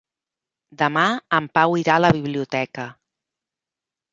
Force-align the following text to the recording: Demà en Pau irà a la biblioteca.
Demà 0.81 1.03
en 1.39 1.49
Pau 1.59 1.77
irà 1.81 1.99
a 1.99 2.03
la 2.07 2.11
biblioteca. 2.17 2.89